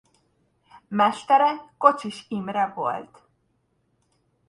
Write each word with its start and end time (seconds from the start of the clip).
Mestere 0.87 1.51
Kocsis 1.77 2.25
Imre 2.29 2.71
volt. 2.75 3.21